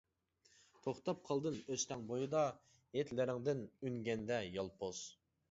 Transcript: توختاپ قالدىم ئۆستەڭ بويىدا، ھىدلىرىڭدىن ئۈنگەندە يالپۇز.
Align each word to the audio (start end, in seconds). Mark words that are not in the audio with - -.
توختاپ 0.85 1.19
قالدىم 1.27 1.59
ئۆستەڭ 1.75 2.07
بويىدا، 2.13 2.41
ھىدلىرىڭدىن 2.97 3.63
ئۈنگەندە 3.69 4.43
يالپۇز. 4.57 5.05